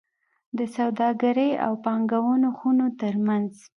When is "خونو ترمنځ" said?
2.57-3.51